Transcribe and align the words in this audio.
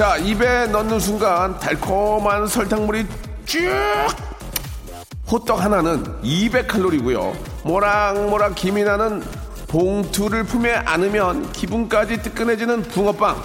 자 0.00 0.16
입에 0.16 0.66
넣는 0.68 0.98
순간 0.98 1.58
달콤한 1.58 2.46
설탕물이 2.46 3.06
쭉 3.44 3.68
호떡 5.30 5.62
하나는 5.62 6.02
200칼로리고요 6.22 7.34
모락모락 7.64 8.54
김이 8.54 8.82
나는 8.82 9.22
봉투를 9.68 10.44
품에 10.44 10.72
안으면 10.72 11.52
기분까지 11.52 12.22
뜨끈해지는 12.22 12.80
붕어빵 12.84 13.42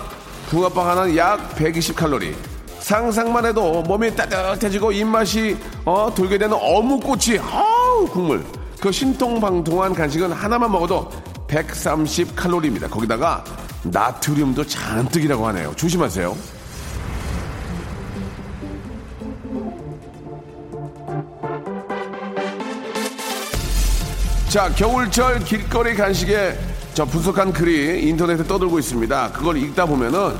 붕어빵 0.47 0.87
하나는 0.91 1.17
약 1.17 1.55
120칼로리. 1.55 2.33
상상만 2.79 3.47
해도 3.47 3.81
몸이 3.81 4.15
따뜻해지고 4.15 4.93
입맛이 4.93 5.57
어, 5.83 6.09
돌게 6.15 6.37
되는 6.37 6.55
어묵꼬치, 6.57 7.37
아우 7.39 8.07
국물. 8.07 8.45
그 8.79 8.93
신통방통한 8.93 9.93
간식은 9.93 10.31
하나만 10.31 10.71
먹어도 10.71 11.11
130칼로리입니다. 11.49 12.89
거기다가 12.89 13.43
나트륨도 13.85 14.65
잔뜩이라고 14.65 15.47
하네요. 15.47 15.73
조심하세요. 15.75 16.35
자, 24.55 24.69
겨울철 24.73 25.39
길거리 25.39 25.93
간식에 25.95 26.57
저 26.93 27.03
분석한 27.03 27.51
글이 27.51 28.07
인터넷에 28.07 28.41
떠들고 28.41 28.79
있습니다. 28.79 29.33
그걸 29.33 29.57
읽다 29.57 29.85
보면은 29.85 30.33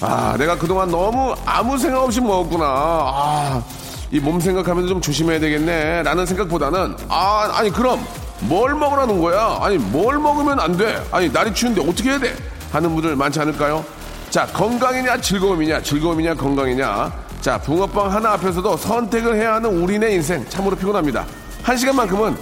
아, 0.00 0.34
내가 0.36 0.58
그동안 0.58 0.90
너무 0.90 1.36
아무 1.46 1.78
생각 1.78 2.02
없이 2.02 2.20
먹었구나. 2.20 2.64
아, 2.66 3.62
이 4.10 4.18
몸 4.18 4.40
생각하면서 4.40 4.88
좀 4.88 5.00
조심해야 5.00 5.38
되겠네. 5.38 6.02
라는 6.02 6.26
생각보다는 6.26 6.96
아, 7.08 7.48
아니 7.52 7.70
그럼 7.70 8.04
뭘 8.40 8.74
먹으라는 8.74 9.20
거야? 9.20 9.58
아니 9.60 9.78
뭘 9.78 10.18
먹으면 10.18 10.58
안 10.58 10.76
돼? 10.76 11.00
아니 11.12 11.28
날이 11.30 11.54
추운데 11.54 11.80
어떻게 11.80 12.10
해야 12.10 12.18
돼? 12.18 12.34
하는 12.72 12.92
분들 12.92 13.14
많지 13.14 13.38
않을까요? 13.38 13.84
자, 14.30 14.46
건강이냐 14.46 15.20
즐거움이냐 15.20 15.80
즐거움이냐 15.80 16.34
건강이냐 16.34 17.12
자, 17.40 17.56
붕어빵 17.58 18.12
하나 18.12 18.32
앞에서도 18.32 18.76
선택을 18.78 19.36
해야 19.36 19.54
하는 19.54 19.80
우리네 19.80 20.10
인생 20.10 20.44
참으로 20.48 20.74
피곤합니다. 20.74 21.24
한 21.62 21.76
시간만큼은 21.76 22.36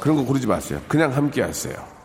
그런 0.00 0.16
거 0.16 0.24
고르지 0.24 0.46
마세요. 0.46 0.80
그냥 0.88 1.14
함께 1.14 1.42
하세요. 1.42 1.99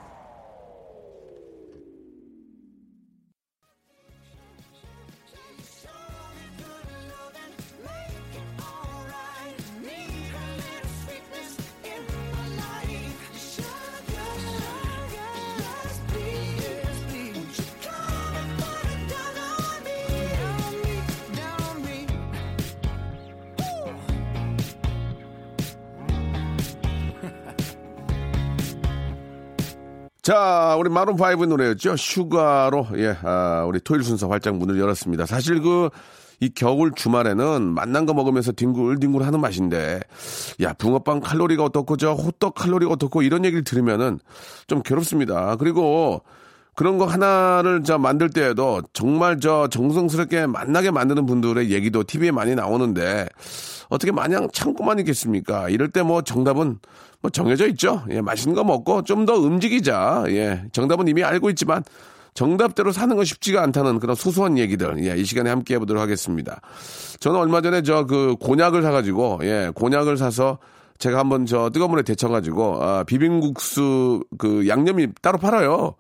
자, 30.26 30.76
우리 30.80 30.90
마룬 30.90 31.18
파이브 31.18 31.44
노래였죠. 31.44 31.96
Sugar로 31.98 32.88
예, 32.96 33.16
아, 33.22 33.64
우리 33.68 33.80
토요일 33.80 34.04
순서 34.04 34.28
활짝 34.28 34.56
문을 34.58 34.80
열었습니다. 34.80 35.28
사실 35.28 35.62
그 35.62 35.90
이 36.40 36.50
겨울 36.50 36.92
주말에는 36.92 37.62
맛난 37.62 38.06
거 38.06 38.14
먹으면서 38.14 38.52
뒹굴뒹굴 38.52 39.24
하는 39.24 39.40
맛인데, 39.40 40.02
야, 40.62 40.74
붕어빵 40.74 41.22
칼로리가 41.22 41.64
어떻고, 41.64 41.98
저 41.98 42.14
호떡 42.14 42.56
칼로리가 42.56 42.92
어떻고, 42.92 43.22
이런 43.22 43.46
얘기를 43.46 43.64
들으면은 43.64 44.20
좀 44.68 44.82
괴롭습니다. 44.84 45.56
그리고 45.58 46.22
그런 46.74 46.98
거 46.98 47.06
하나를 47.06 47.84
저 47.84 47.98
만들 47.98 48.30
때에도 48.30 48.82
정말 48.92 49.40
저 49.40 49.68
정성스럽게 49.70 50.48
맛나게 50.48 50.92
만드는 50.92 51.26
분들의 51.26 51.72
얘기도 51.72 52.04
TV에 52.04 52.32
많이 52.32 52.54
나오는데, 52.54 53.30
어떻게 53.90 54.12
마냥 54.12 54.50
참고만 54.52 55.00
있겠습니까? 55.00 55.70
이럴 55.70 55.90
때 55.90 56.02
뭐 56.04 56.22
정답은 56.22 56.80
뭐 57.22 57.32
정해져 57.32 57.68
있죠. 57.68 58.04
예, 58.10 58.22
맛있는 58.22 58.56
거 58.56 58.64
먹고 58.64 59.04
좀 59.04 59.26
더 59.26 59.34
움직이자. 59.34 60.26
예, 60.30 60.64
정답은 60.72 61.08
이미 61.08 61.24
알고 61.24 61.50
있지만 61.52 61.84
정답대로 62.36 62.92
사는 62.92 63.16
건 63.16 63.24
쉽지가 63.26 63.64
않다는 63.64 64.00
그런 64.00 64.16
소소한 64.16 64.58
얘기들. 64.58 65.04
예, 65.06 65.16
이 65.18 65.24
시간에 65.26 65.50
함께 65.50 65.76
해보도록 65.76 66.02
하겠습니다. 66.02 66.60
저는 67.20 67.40
얼마 67.40 67.62
전에 67.62 67.82
저 67.82 68.06
그 68.06 68.36
곤약을 68.40 68.82
사가지고, 68.84 69.40
예, 69.44 69.72
곤약을 69.74 70.18
사서 70.18 70.60
제가 71.00 71.20
한번 71.20 71.46
저 71.46 71.70
뜨거운 71.72 71.92
물에 71.92 72.04
데쳐가지고, 72.04 72.84
아, 72.84 73.04
비빔국수 73.06 74.24
그 74.38 74.68
양념이 74.68 75.08
따로 75.22 75.38
팔아요. 75.38 75.96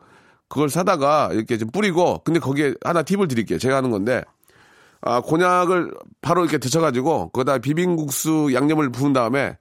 그걸 0.47 0.69
사다가 0.69 1.29
이렇게 1.33 1.57
좀 1.57 1.69
뿌리고, 1.71 2.21
근데 2.23 2.39
거기에 2.39 2.75
하나 2.83 3.01
팁을 3.01 3.27
드릴게요. 3.27 3.57
제가 3.57 3.77
하는 3.77 3.89
건데, 3.89 4.21
아, 5.01 5.21
곤약을 5.21 5.91
바로 6.21 6.41
이렇게 6.43 6.57
데쳐가지고, 6.57 7.29
거기다 7.29 7.57
비빔국수 7.59 8.51
양념을 8.53 8.91
부은 8.91 9.13
다음에, 9.13 9.57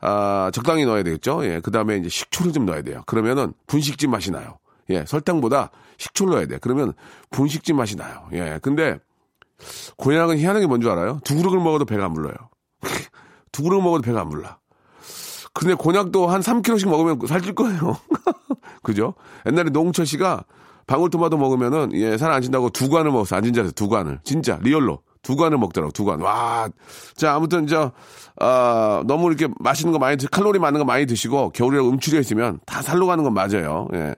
아, 0.00 0.50
적당히 0.52 0.84
넣어야 0.84 1.02
되겠죠. 1.02 1.44
예, 1.44 1.60
그 1.60 1.70
다음에 1.70 1.96
이제 1.96 2.08
식초를 2.08 2.52
좀 2.52 2.66
넣어야 2.66 2.82
돼요. 2.82 3.02
그러면은 3.06 3.52
분식집 3.66 4.10
맛이 4.10 4.30
나요. 4.30 4.58
예, 4.90 5.04
설탕보다 5.06 5.70
식초를 5.98 6.32
넣어야 6.34 6.46
돼. 6.46 6.58
그러면 6.60 6.92
분식집 7.30 7.74
맛이 7.76 7.96
나요. 7.96 8.28
예, 8.32 8.58
근데 8.62 8.98
곤약은 9.96 10.38
희한한 10.38 10.62
게 10.62 10.66
뭔 10.68 10.80
줄 10.80 10.90
알아요? 10.90 11.18
두 11.24 11.34
그릇을 11.36 11.58
먹어도 11.58 11.84
배가 11.86 12.04
안 12.04 12.12
불러요. 12.14 12.34
두 13.52 13.62
그릇 13.62 13.80
먹어도 13.80 14.02
배가 14.02 14.20
안 14.20 14.28
불러. 14.28 14.56
근데 15.54 15.72
곤약도 15.72 16.26
한 16.26 16.42
3kg씩 16.42 16.88
먹으면 16.90 17.18
살찔 17.26 17.54
거예요. 17.54 17.96
그죠? 18.82 19.14
옛날에 19.46 19.70
노홍철 19.70 20.04
씨가 20.04 20.44
방울토마토 20.86 21.38
먹으면은 21.38 21.90
예, 21.94 22.18
살 22.18 22.30
안 22.30 22.42
찐다고 22.42 22.68
두 22.70 22.90
관을 22.90 23.10
먹었어. 23.10 23.36
앉은 23.36 23.54
자리에서 23.54 23.72
두 23.72 23.88
관을. 23.88 24.20
진짜 24.22 24.58
real로. 24.60 25.00
두 25.26 25.34
관을 25.34 25.58
먹더라고, 25.58 25.90
두 25.90 26.04
관. 26.04 26.20
와. 26.20 26.68
자, 27.16 27.34
아무튼, 27.34 27.66
저, 27.66 27.90
아, 28.38 29.02
너무 29.08 29.26
이렇게 29.26 29.52
맛있는 29.58 29.92
거 29.92 29.98
많이, 29.98 30.16
드, 30.16 30.28
칼로리 30.28 30.60
많은 30.60 30.78
거 30.78 30.84
많이 30.84 31.04
드시고, 31.04 31.50
겨울에 31.50 31.80
음출해 31.80 32.20
있으면 32.20 32.60
다 32.64 32.80
살로 32.80 33.08
가는 33.08 33.24
건 33.24 33.34
맞아요. 33.34 33.88
예. 33.92 34.14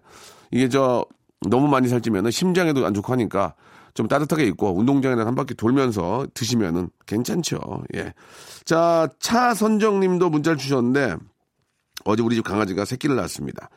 이게 0.51 0.69
저, 0.69 1.07
너무 1.49 1.67
많이 1.67 1.89
살찌면은 1.89 2.31
심장에도 2.31 2.85
안 2.85 2.93
좋고 2.93 3.11
하니까 3.15 3.55
좀 3.95 4.07
따뜻하게 4.07 4.45
입고 4.49 4.77
운동장에다 4.77 5.25
한 5.25 5.35
바퀴 5.35 5.55
돌면서 5.55 6.27
드시면은 6.35 6.91
괜찮죠. 7.07 7.59
예. 7.95 8.13
자, 8.67 9.09
차선정 9.19 10.01
님도 10.01 10.29
문자를 10.29 10.59
주셨는데, 10.59 11.17
어제 12.05 12.23
우리 12.23 12.37
집 12.37 12.45
강아지가 12.45 12.85
새끼를 12.85 13.17
낳았습니다. 13.17 13.71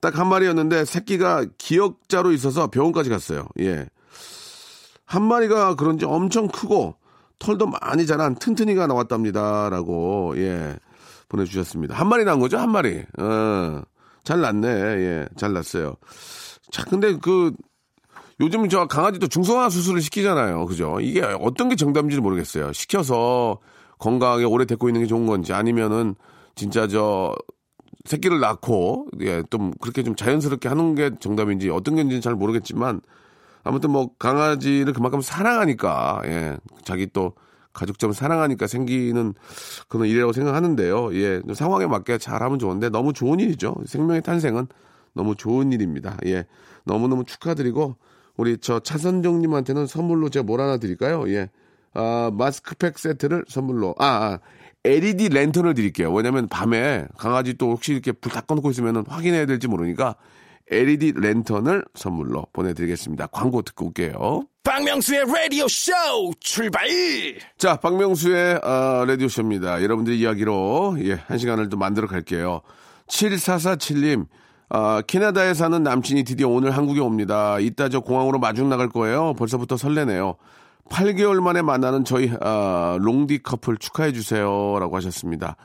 딱 0.00 0.18
한 0.18 0.28
마리였는데 0.28 0.84
새끼가 0.84 1.46
기역자로 1.56 2.32
있어서 2.32 2.66
병원까지 2.66 3.08
갔어요. 3.08 3.46
예. 3.60 3.86
한 5.06 5.22
마리가 5.22 5.76
그런지 5.76 6.04
엄청 6.04 6.48
크고 6.48 6.96
털도 7.38 7.66
많이 7.66 8.06
자란 8.06 8.34
튼튼이가 8.34 8.86
나왔답니다. 8.86 9.70
라고, 9.70 10.34
예, 10.36 10.76
보내주셨습니다. 11.28 11.94
한 11.94 12.08
마리 12.08 12.24
난 12.24 12.40
거죠? 12.40 12.58
한 12.58 12.70
마리. 12.70 13.04
어, 13.18 13.82
잘 14.24 14.40
났네. 14.40 14.68
예, 14.68 15.28
잘 15.36 15.52
났어요. 15.52 15.94
자, 16.70 16.84
근데 16.84 17.16
그, 17.16 17.52
요즘 18.40 18.68
저 18.68 18.86
강아지도 18.86 19.28
중성화 19.28 19.70
수술을 19.70 20.00
시키잖아요. 20.00 20.66
그죠? 20.66 20.98
이게 21.00 21.22
어떤 21.22 21.68
게 21.68 21.76
정답인지 21.76 22.20
모르겠어요. 22.20 22.72
시켜서 22.72 23.58
건강하게 23.98 24.44
오래 24.44 24.64
데리고 24.66 24.88
있는 24.88 25.02
게 25.02 25.06
좋은 25.06 25.26
건지 25.26 25.52
아니면은 25.52 26.14
진짜 26.54 26.86
저 26.86 27.34
새끼를 28.04 28.40
낳고, 28.40 29.08
예, 29.20 29.42
좀 29.50 29.72
그렇게 29.80 30.02
좀 30.02 30.16
자연스럽게 30.16 30.68
하는 30.68 30.94
게 30.94 31.10
정답인지 31.20 31.70
어떤 31.70 31.96
건지는 31.96 32.20
잘 32.20 32.34
모르겠지만 32.34 33.00
아무튼 33.66 33.90
뭐 33.90 34.10
강아지를 34.18 34.92
그만큼 34.92 35.20
사랑하니까 35.20 36.22
예 36.26 36.56
자기 36.84 37.06
또 37.12 37.32
가족처럼 37.72 38.12
사랑하니까 38.14 38.66
생기는 38.66 39.34
그런 39.88 40.06
일이라고 40.06 40.32
생각하는데요. 40.32 41.14
예 41.16 41.42
상황에 41.54 41.86
맞게 41.86 42.18
잘하면 42.18 42.58
좋은데 42.58 42.88
너무 42.90 43.12
좋은 43.12 43.40
일이죠. 43.40 43.74
생명의 43.86 44.22
탄생은 44.22 44.66
너무 45.14 45.34
좋은 45.34 45.72
일입니다. 45.72 46.16
예 46.26 46.46
너무 46.84 47.08
너무 47.08 47.24
축하드리고 47.24 47.96
우리 48.36 48.58
저 48.58 48.78
차선정님한테는 48.80 49.86
선물로 49.86 50.28
제가 50.28 50.44
뭘 50.44 50.60
하나 50.60 50.76
드릴까요? 50.78 51.24
예 51.28 51.50
아, 51.94 52.30
마스크팩 52.34 52.98
세트를 52.98 53.46
선물로 53.48 53.94
아, 53.98 54.06
아 54.06 54.38
LED 54.84 55.30
랜턴을 55.30 55.74
드릴게요. 55.74 56.12
왜냐면 56.12 56.46
밤에 56.48 57.06
강아지 57.18 57.54
또 57.54 57.72
혹시 57.72 57.92
이렇게 57.92 58.12
불 58.12 58.30
다 58.32 58.42
꺼놓고 58.42 58.70
있으면 58.70 59.04
확인해야 59.08 59.46
될지 59.46 59.66
모르니까 59.66 60.14
LED 60.70 61.12
랜턴을 61.16 61.84
선물로 61.94 62.46
보내드리겠습니다. 62.52 63.28
광고 63.28 63.62
듣고 63.62 63.86
올게요. 63.86 64.42
박명수의 64.64 65.24
라디오 65.26 65.68
쇼 65.68 65.92
출발! 66.40 66.88
자, 67.56 67.76
박명수의 67.76 68.56
어, 68.56 69.04
라디오 69.06 69.28
쇼입니다. 69.28 69.82
여러분들의 69.82 70.18
이야기로 70.18 70.96
예, 71.02 71.14
한 71.26 71.38
시간을 71.38 71.68
또 71.68 71.76
만들어 71.76 72.08
갈게요. 72.08 72.62
7447님, 73.06 74.26
아, 74.68 75.02
캐나다에 75.06 75.54
사는 75.54 75.80
남친이 75.80 76.24
드디어 76.24 76.48
오늘 76.48 76.72
한국에 76.72 77.00
옵니다. 77.00 77.60
이따 77.60 77.88
저 77.88 78.00
공항으로 78.00 78.40
마중 78.40 78.68
나갈 78.68 78.88
거예요. 78.88 79.34
벌써부터 79.34 79.76
설레네요. 79.76 80.34
8개월 80.90 81.40
만에 81.40 81.62
만나는 81.62 82.04
저희 82.04 82.32
아, 82.40 82.96
롱디 83.00 83.44
커플 83.44 83.76
축하해 83.76 84.12
주세요라고 84.12 84.96
하셨습니다. 84.96 85.56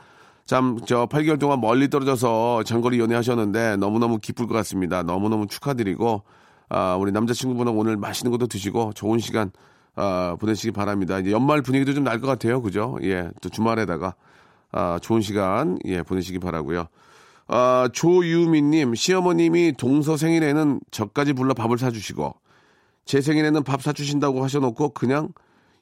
참 0.44 0.76
저 0.86 1.06
8개월 1.06 1.38
동안 1.38 1.60
멀리 1.60 1.88
떨어져서 1.88 2.64
장거리 2.64 2.98
연애하셨는데 2.98 3.76
너무너무 3.76 4.18
기쁠 4.18 4.46
것 4.46 4.54
같습니다. 4.54 5.02
너무너무 5.02 5.46
축하드리고 5.46 6.22
아, 6.68 6.96
우리 6.96 7.12
남자친구분은 7.12 7.72
오늘 7.72 7.96
맛있는 7.96 8.30
것도 8.32 8.46
드시고 8.46 8.92
좋은 8.94 9.18
시간 9.18 9.50
아, 9.94 10.36
보내시기 10.40 10.72
바랍니다. 10.72 11.18
이제 11.18 11.30
연말 11.30 11.62
분위기도 11.62 11.92
좀 11.94 12.04
날 12.04 12.20
것 12.20 12.26
같아요. 12.26 12.62
그죠? 12.62 12.98
예. 13.02 13.30
또 13.40 13.48
주말에다가 13.48 14.14
아, 14.72 14.98
좋은 15.02 15.20
시간 15.20 15.78
예, 15.84 16.02
보내시기 16.02 16.38
바라고요. 16.38 16.86
아, 17.48 17.88
조유미님, 17.92 18.94
시어머님이 18.94 19.74
동서 19.76 20.16
생일에는 20.16 20.80
저까지 20.90 21.34
불러 21.34 21.52
밥을 21.52 21.76
사주시고, 21.76 22.34
제 23.04 23.20
생일에는 23.20 23.62
밥 23.64 23.82
사주신다고 23.82 24.42
하셔놓고 24.42 24.90
그냥 24.90 25.28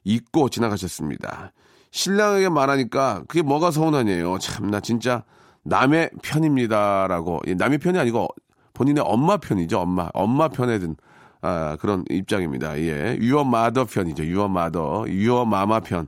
잊고 0.03 0.49
지나가셨습니다. 0.49 1.53
신랑에게 1.91 2.49
말하니까 2.49 3.23
그게 3.27 3.41
뭐가 3.41 3.71
서운하네요. 3.71 4.39
참, 4.39 4.71
나 4.71 4.79
진짜 4.79 5.23
남의 5.63 6.11
편입니다라고. 6.23 7.41
남의 7.57 7.77
편이 7.79 7.99
아니고 7.99 8.27
본인의 8.73 9.03
엄마 9.05 9.37
편이죠. 9.37 9.79
엄마. 9.79 10.09
엄마 10.13 10.47
편에 10.47 10.79
든, 10.79 10.95
아, 11.41 11.77
그런 11.81 12.03
입장입니다. 12.09 12.79
예. 12.79 13.17
유어 13.19 13.43
마더 13.43 13.85
편이죠. 13.85 14.25
유어 14.25 14.47
마더. 14.47 15.05
유어 15.09 15.45
마마 15.45 15.81
편. 15.81 16.07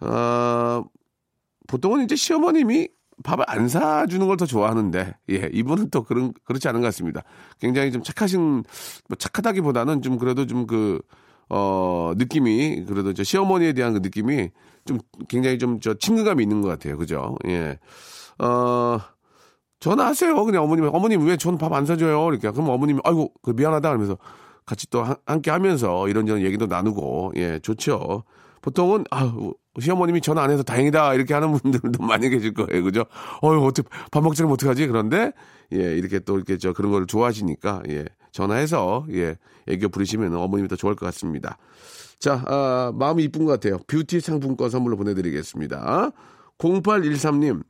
어, 0.00 0.84
보통은 1.68 2.04
이제 2.04 2.16
시어머님이 2.16 2.88
밥을 3.24 3.44
안 3.48 3.68
사주는 3.68 4.26
걸 4.26 4.36
더 4.36 4.46
좋아하는데, 4.46 5.14
예, 5.30 5.50
이분은 5.52 5.90
또 5.90 6.02
그런, 6.02 6.32
그렇지 6.44 6.66
않은 6.68 6.80
것 6.80 6.88
같습니다. 6.88 7.22
굉장히 7.60 7.92
좀 7.92 8.02
착하신, 8.02 8.64
뭐 9.08 9.16
착하다기보다는 9.16 10.02
좀 10.02 10.18
그래도 10.18 10.46
좀 10.46 10.66
그, 10.66 11.00
어, 11.54 12.12
느낌이, 12.16 12.84
그래도 12.86 13.12
저 13.12 13.22
시어머니에 13.22 13.74
대한 13.74 13.92
그 13.92 13.98
느낌이 13.98 14.48
좀 14.86 14.98
굉장히 15.28 15.58
좀 15.58 15.78
저 15.80 15.94
친근감이 15.94 16.42
있는 16.42 16.62
것 16.62 16.68
같아요. 16.68 16.96
그죠? 16.96 17.36
예. 17.46 17.78
어, 18.38 18.98
전화하세요. 19.80 20.44
그냥 20.44 20.62
어머님, 20.64 20.84
어머님 20.92 21.26
왜 21.26 21.36
전 21.36 21.58
밥 21.58 21.72
안 21.74 21.84
사줘요? 21.86 22.28
이렇게. 22.30 22.50
그럼 22.50 22.70
어머님이, 22.70 23.00
아이고, 23.04 23.32
그 23.42 23.50
미안하다. 23.50 23.88
그러면서 23.90 24.16
같이 24.64 24.88
또 24.90 25.02
하, 25.02 25.16
함께 25.26 25.50
하면서 25.50 26.08
이런저런 26.08 26.42
얘기도 26.42 26.66
나누고, 26.66 27.32
예, 27.36 27.58
좋죠. 27.58 28.24
보통은, 28.62 29.04
아, 29.10 29.32
시어머님이 29.80 30.20
전화 30.20 30.42
안 30.42 30.50
해서 30.50 30.62
다행이다. 30.62 31.14
이렇게 31.14 31.34
하는 31.34 31.52
분들도 31.52 32.00
많이 32.06 32.30
계실 32.30 32.54
거예요. 32.54 32.82
그죠? 32.84 33.04
어휴, 33.42 33.64
어떻게, 33.66 33.88
밥 34.12 34.22
먹지 34.22 34.42
면 34.42 34.52
어떡하지? 34.52 34.86
그런데, 34.86 35.32
예, 35.72 35.78
이렇게 35.96 36.20
또 36.20 36.36
이렇게 36.36 36.58
저 36.58 36.72
그런 36.72 36.92
걸 36.92 37.06
좋아하시니까, 37.06 37.82
예, 37.90 38.04
전화해서, 38.32 39.06
예, 39.12 39.36
애교 39.68 39.90
부리시면 39.90 40.34
어머님이 40.34 40.68
더 40.68 40.76
좋을 40.76 40.94
것 40.94 41.06
같습니다. 41.06 41.58
자, 42.18 42.42
아, 42.46 42.92
마음이 42.94 43.24
이쁜 43.24 43.44
것 43.44 43.52
같아요. 43.52 43.78
뷰티 43.86 44.20
상품권 44.20 44.70
선물로 44.70 44.96
보내드리겠습니다. 44.96 46.10
0813님, 46.58 47.62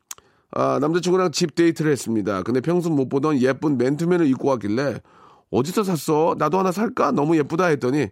아, 0.52 0.78
남자친구랑 0.80 1.32
집 1.32 1.54
데이트를 1.54 1.90
했습니다. 1.92 2.42
근데 2.42 2.60
평소 2.60 2.90
못 2.90 3.08
보던 3.08 3.40
예쁜 3.40 3.76
맨투맨을 3.78 4.26
입고 4.26 4.48
왔길래, 4.48 5.00
어디서 5.50 5.84
샀어? 5.84 6.34
나도 6.38 6.58
하나 6.58 6.72
살까? 6.72 7.12
너무 7.12 7.36
예쁘다 7.36 7.66
했더니, 7.66 8.08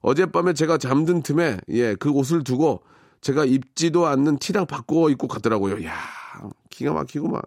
어젯밤에 0.00 0.52
제가 0.52 0.78
잠든 0.78 1.22
틈에, 1.22 1.58
예, 1.70 1.94
그 1.94 2.10
옷을 2.10 2.44
두고, 2.44 2.82
제가 3.24 3.46
입지도 3.46 4.06
않는 4.06 4.38
티랑 4.38 4.66
바꿔 4.66 5.08
입고 5.08 5.28
갔더라고요. 5.28 5.82
야 5.86 5.94
기가 6.68 6.92
막히구만. 6.92 7.40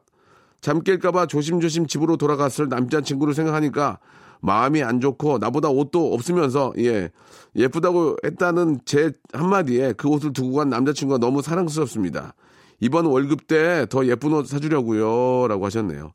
잠 0.60 0.81
깰까봐 0.81 1.30
조심조심 1.30 1.86
집으로 1.86 2.18
돌아갔을 2.18 2.68
남자친구를 2.68 3.36
생각하니까 3.36 4.00
마음이 4.42 4.84
안 4.84 5.00
좋고 5.01 5.38
나보다 5.39 5.69
옷도 5.69 6.13
없으면서 6.13 6.74
예 6.78 7.10
예쁘다고 7.56 8.18
했다는 8.24 8.80
제 8.86 9.12
한마디에 9.34 9.94
그 9.94 10.07
옷을 10.10 10.34
두고 10.34 10.57
간 10.57 10.69
남자친구가 10.69 11.18
너무 11.19 11.42
사랑스럽습니다. 11.42 12.34
이번 12.80 13.06
월급 13.06 13.48
때 13.48 13.86
더 13.89 14.06
예쁜 14.06 14.34
옷 14.34 14.48
사주려고요라고 14.48 15.66
하셨네요. 15.66 16.12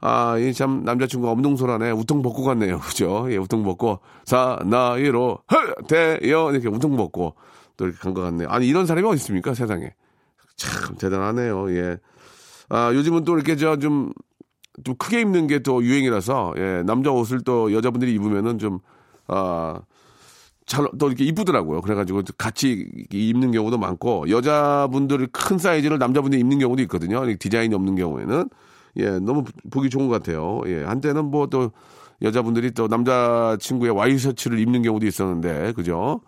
아, 0.00 0.36
이 0.38 0.52
참 0.52 0.84
남자친구가 0.84 1.32
엄동설하네. 1.32 1.90
우통 1.90 2.22
벗고 2.22 2.44
갔네요. 2.44 2.78
그죠? 2.84 3.26
예, 3.30 3.36
우통 3.36 3.64
벗고 3.64 4.00
사나이로 4.24 5.38
헐 5.50 5.74
대여 5.88 6.50
이렇게 6.52 6.68
우통 6.68 6.96
벗고 6.96 7.34
또 7.76 7.86
이렇게 7.86 7.98
간 8.00 8.14
것 8.14 8.22
같네요. 8.22 8.48
아니, 8.48 8.66
이런 8.68 8.86
사람이 8.86 9.06
어디 9.06 9.16
있습니까? 9.16 9.52
세상에. 9.54 9.92
참 10.56 10.96
대단하네요. 10.96 11.70
예. 11.76 11.98
아, 12.70 12.92
요즘은 12.94 13.24
또 13.24 13.34
이렇게 13.34 13.56
저 13.56 13.76
좀, 13.78 14.12
좀 14.84 14.94
크게 14.96 15.20
입는 15.22 15.46
게또 15.46 15.82
유행이라서, 15.82 16.54
예, 16.58 16.82
남자 16.84 17.10
옷을 17.10 17.40
또 17.42 17.72
여자분들이 17.72 18.12
입으면은 18.14 18.58
좀, 18.58 18.78
아, 19.28 19.80
잘, 20.66 20.86
또 20.98 21.08
이렇게 21.08 21.24
이쁘더라고요. 21.24 21.80
그래가지고 21.80 22.22
같이 22.38 22.88
입는 23.12 23.52
경우도 23.52 23.78
많고, 23.78 24.28
여자분들 24.30 25.28
큰 25.32 25.58
사이즈를 25.58 25.98
남자분들이 25.98 26.40
입는 26.40 26.58
경우도 26.58 26.82
있거든요. 26.82 27.24
디자인이 27.38 27.74
없는 27.74 27.96
경우에는. 27.96 28.48
예, 28.98 29.18
너무 29.20 29.44
보기 29.70 29.90
좋은 29.90 30.08
것 30.08 30.14
같아요. 30.14 30.62
예, 30.66 30.82
한때는 30.82 31.26
뭐 31.26 31.46
또 31.48 31.70
여자분들이 32.22 32.70
또 32.72 32.88
남자 32.88 33.56
친구의 33.60 33.92
와이셔츠를 33.92 34.58
입는 34.58 34.82
경우도 34.82 35.06
있었는데, 35.06 35.72
그죠? 35.74 36.20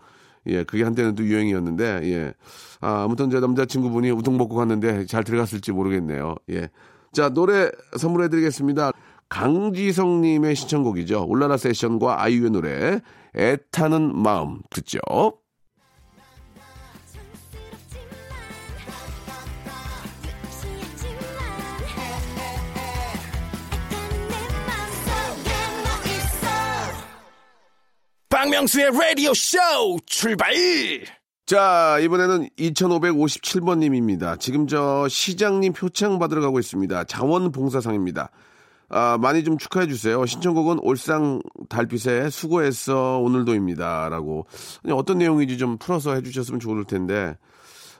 예, 0.46 0.62
그게 0.64 0.84
한때는 0.84 1.14
또 1.14 1.24
유행이었는데, 1.24 2.00
예. 2.04 2.34
아, 2.80 3.04
아무튼 3.04 3.30
제 3.30 3.40
남자 3.40 3.64
친구분이 3.64 4.10
우통 4.10 4.36
먹고 4.38 4.54
갔는데 4.54 5.06
잘 5.06 5.24
들어갔을지 5.24 5.72
모르겠네요. 5.72 6.36
예. 6.50 6.68
자, 7.12 7.28
노래 7.28 7.70
선물해드리겠습니다. 7.96 8.92
강지성님의 9.28 10.56
신청곡이죠. 10.56 11.26
울라라 11.28 11.56
세션과 11.56 12.22
아이유의 12.22 12.50
노래, 12.50 13.00
애타는 13.36 14.16
마음, 14.16 14.60
듣죠. 14.70 15.00
박명수의 28.30 28.90
라디오 28.92 29.34
쇼 29.34 29.58
출발! 30.06 30.52
자, 31.48 31.98
이번에는 32.02 32.50
2557번님입니다. 32.58 34.38
지금 34.38 34.66
저 34.66 35.08
시장님 35.08 35.72
표창 35.72 36.18
받으러 36.18 36.42
가고 36.42 36.58
있습니다. 36.58 37.04
자원봉사상입니다. 37.04 38.28
아, 38.90 39.16
많이 39.18 39.42
좀 39.44 39.56
축하해 39.56 39.86
주세요. 39.86 40.26
신청곡은 40.26 40.80
올상 40.82 41.40
달빛에 41.70 42.28
수고했어 42.28 43.20
오늘도입니다. 43.20 44.10
라고. 44.10 44.44
어떤 44.90 45.16
내용인지 45.16 45.56
좀 45.56 45.78
풀어서 45.78 46.12
해 46.12 46.22
주셨으면 46.22 46.60
좋을 46.60 46.84
텐데. 46.84 47.38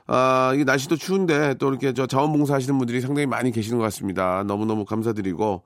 아, 0.05 0.51
이게 0.53 0.63
날씨도 0.63 0.97
추운데 0.97 1.55
또 1.55 1.69
이렇게 1.69 1.93
저 1.93 2.05
자원봉사 2.05 2.53
하시는 2.53 2.77
분들이 2.77 3.01
상당히 3.01 3.25
많이 3.25 3.51
계시는 3.51 3.79
것 3.79 3.83
같습니다. 3.85 4.43
너무너무 4.43 4.85
감사드리고, 4.85 5.63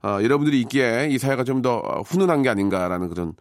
아, 0.00 0.22
여러분들이 0.22 0.58
있기에 0.62 1.08
이 1.10 1.18
사회가 1.18 1.44
좀 1.44 1.60
더 1.60 1.82
훈훈한 2.06 2.40
게 2.40 2.48
아닌가라는 2.48 3.10
그런 3.10 3.34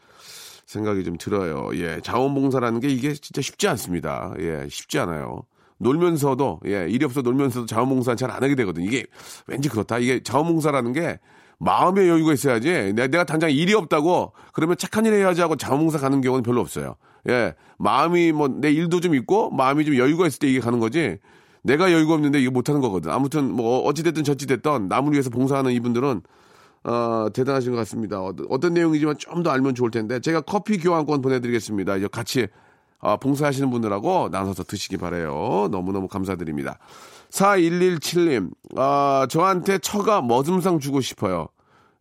생각이 0.65 1.03
좀 1.03 1.17
들어요. 1.17 1.69
예, 1.75 1.99
자원봉사라는 2.01 2.79
게 2.79 2.87
이게 2.89 3.13
진짜 3.13 3.41
쉽지 3.41 3.67
않습니다. 3.67 4.33
예, 4.39 4.67
쉽지 4.69 4.99
않아요. 4.99 5.43
놀면서도 5.77 6.61
예, 6.67 6.87
일이 6.89 7.05
없어 7.05 7.21
놀면서도 7.21 7.65
자원봉사는 7.65 8.17
잘 8.17 8.31
안 8.31 8.41
하게 8.43 8.55
되거든요. 8.55 8.85
이게 8.85 9.05
왠지 9.47 9.69
그렇다. 9.69 9.99
이게 9.99 10.21
자원봉사라는 10.23 10.93
게 10.93 11.19
마음의 11.59 12.09
여유가 12.09 12.33
있어야지. 12.33 12.93
내가, 12.93 13.07
내가 13.07 13.23
당장 13.23 13.51
일이 13.51 13.73
없다고 13.73 14.33
그러면 14.53 14.77
착한 14.77 15.05
일 15.05 15.13
해야지 15.13 15.41
하고 15.41 15.55
자원봉사 15.55 15.99
가는 15.99 16.21
경우는 16.21 16.43
별로 16.43 16.61
없어요. 16.61 16.95
예, 17.29 17.53
마음이 17.77 18.31
뭐 18.31 18.47
내 18.47 18.71
일도 18.71 18.99
좀 19.01 19.15
있고 19.15 19.51
마음이 19.51 19.85
좀 19.85 19.97
여유가 19.97 20.27
있을 20.27 20.39
때 20.39 20.47
이게 20.47 20.59
가는 20.59 20.79
거지. 20.79 21.17
내가 21.63 21.91
여유가 21.91 22.13
없는데 22.13 22.39
이거 22.39 22.51
못 22.51 22.69
하는 22.69 22.79
거거든. 22.81 23.11
아무튼 23.11 23.51
뭐 23.51 23.79
어찌 23.79 24.03
됐든 24.03 24.23
저찌 24.23 24.45
됐든 24.47 24.87
남을 24.87 25.13
위해서 25.13 25.29
봉사하는 25.29 25.71
이분들은 25.71 26.21
어, 26.85 27.27
대단하신 27.33 27.71
것 27.71 27.77
같습니다. 27.79 28.21
어떤 28.21 28.73
내용이지만 28.73 29.17
좀 29.17 29.43
더 29.43 29.49
알면 29.51 29.75
좋을 29.75 29.91
텐데 29.91 30.19
제가 30.19 30.41
커피 30.41 30.77
교환권 30.77 31.21
보내드리겠습니다. 31.21 31.97
이제 31.97 32.07
같이 32.07 32.47
어, 32.99 33.17
봉사하시는 33.17 33.69
분들하고 33.69 34.29
나눠서 34.31 34.63
드시기 34.63 34.97
바래요. 34.97 35.67
너무너무 35.71 36.07
감사드립니다. 36.07 36.77
4117님, 37.31 38.51
아, 38.77 39.27
저한테 39.29 39.77
처가 39.79 40.21
머슴상 40.21 40.79
주고 40.79 41.01
싶어요. 41.01 41.47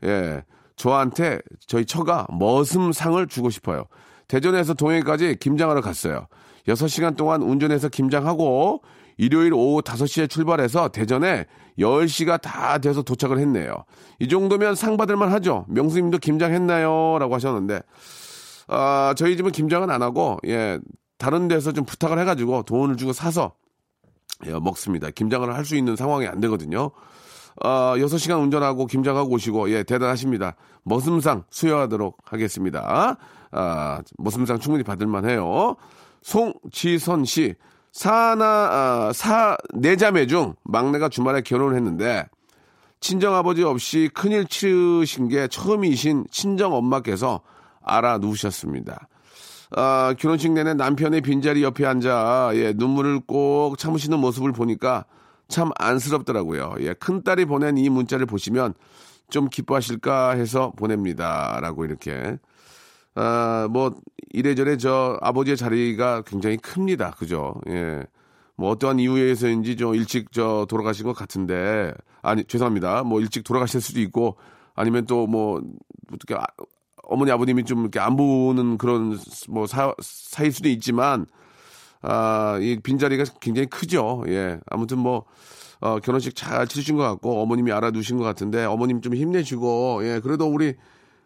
예. 0.04 0.44
저한테 0.76 1.40
저희 1.66 1.84
처가 1.84 2.26
머슴상을 2.30 3.26
주고 3.28 3.50
싶어요. 3.50 3.84
대전에서 4.28 4.74
동해까지 4.74 5.36
김장하러 5.40 5.80
갔어요. 5.80 6.26
6시간 6.68 7.16
동안 7.16 7.42
운전해서 7.42 7.88
김장하고 7.88 8.82
일요일 9.16 9.52
오후 9.54 9.82
5시에 9.82 10.28
출발해서 10.28 10.88
대전에 10.88 11.46
10시가 11.78 12.40
다 12.40 12.78
돼서 12.78 13.02
도착을 13.02 13.38
했네요. 13.38 13.84
이 14.18 14.28
정도면 14.28 14.74
상 14.74 14.96
받을만 14.96 15.32
하죠. 15.32 15.64
명수님도 15.68 16.18
김장했나요? 16.18 17.18
라고 17.18 17.34
하셨는데, 17.34 17.80
아, 18.68 19.14
저희 19.16 19.36
집은 19.36 19.50
김장은 19.52 19.90
안 19.90 20.02
하고, 20.02 20.38
예, 20.46 20.78
다른 21.18 21.48
데서 21.48 21.72
좀 21.72 21.84
부탁을 21.84 22.18
해가지고 22.20 22.62
돈을 22.64 22.96
주고 22.96 23.12
사서 23.12 23.54
예, 24.46 24.52
먹습니다. 24.52 25.10
김장을 25.10 25.54
할 25.54 25.64
수 25.64 25.76
있는 25.76 25.96
상황이 25.96 26.26
안 26.26 26.40
되거든요. 26.40 26.90
어, 27.62 27.94
6시간 27.96 28.42
운전하고 28.42 28.86
김장하고 28.86 29.30
오시고, 29.30 29.70
예, 29.70 29.82
대단하십니다. 29.84 30.56
머슴상 30.82 31.44
수여하도록 31.50 32.18
하겠습니다. 32.24 33.16
아, 33.52 34.00
머슴상 34.18 34.58
충분히 34.58 34.82
받을만 34.84 35.28
해요. 35.28 35.76
송지선 36.22 37.24
씨, 37.26 37.54
사나, 37.94 38.44
아, 38.44 39.12
사, 39.14 39.56
네 39.72 39.94
자매 39.94 40.26
중 40.26 40.56
막내가 40.64 41.08
주말에 41.08 41.42
결혼을 41.42 41.76
했는데, 41.76 42.26
친정아버지 42.98 43.62
없이 43.62 44.10
큰일 44.12 44.46
치르신 44.46 45.28
게 45.28 45.46
처음이신 45.46 46.26
친정엄마께서 46.28 47.42
알아 47.84 48.18
누우셨습니다. 48.18 49.06
아, 49.76 50.12
결혼식 50.18 50.50
내내 50.50 50.74
남편의 50.74 51.20
빈자리 51.20 51.62
옆에 51.62 51.86
앉아, 51.86 52.50
예, 52.54 52.72
눈물을 52.74 53.20
꼭 53.28 53.78
참으시는 53.78 54.18
모습을 54.18 54.50
보니까 54.50 55.04
참 55.46 55.70
안쓰럽더라고요. 55.78 56.74
예, 56.80 56.94
큰딸이 56.94 57.44
보낸 57.44 57.78
이 57.78 57.88
문자를 57.90 58.26
보시면 58.26 58.74
좀 59.30 59.48
기뻐하실까 59.48 60.30
해서 60.30 60.72
보냅니다. 60.74 61.60
라고 61.62 61.84
이렇게. 61.84 62.38
아, 63.14 63.68
뭐, 63.70 63.94
이래저래 64.32 64.76
저 64.76 65.18
아버지의 65.20 65.56
자리가 65.56 66.22
굉장히 66.22 66.56
큽니다. 66.56 67.12
그죠? 67.12 67.54
예. 67.68 68.02
뭐 68.56 68.70
어떠한 68.70 69.00
이유에서인지 69.00 69.76
좀 69.76 69.94
일찍 69.94 70.32
저 70.32 70.66
돌아가신 70.68 71.06
것 71.06 71.12
같은데, 71.14 71.92
아니, 72.22 72.44
죄송합니다. 72.44 73.02
뭐 73.04 73.20
일찍 73.20 73.44
돌아가실 73.44 73.80
수도 73.80 74.00
있고, 74.00 74.36
아니면 74.74 75.06
또 75.06 75.26
뭐, 75.26 75.60
어떻게, 76.12 76.34
아, 76.34 76.44
어머니 77.04 77.30
아버님이 77.30 77.64
좀 77.64 77.80
이렇게 77.82 78.00
안 78.00 78.16
보는 78.16 78.78
그런 78.78 79.18
뭐 79.48 79.66
사, 79.66 79.94
사일 80.00 80.52
수도 80.52 80.68
있지만, 80.68 81.26
아, 82.02 82.58
이 82.60 82.78
빈자리가 82.82 83.24
굉장히 83.40 83.68
크죠. 83.68 84.24
예. 84.28 84.58
아무튼 84.66 84.98
뭐, 84.98 85.24
어, 85.80 85.98
결혼식 86.00 86.34
잘 86.34 86.66
치르신 86.66 86.96
것 86.96 87.02
같고, 87.02 87.42
어머님이 87.42 87.72
알아두신 87.72 88.18
것 88.18 88.24
같은데, 88.24 88.64
어머님 88.64 89.00
좀 89.00 89.14
힘내시고, 89.14 90.00
예. 90.02 90.20
그래도 90.20 90.46
우리, 90.46 90.74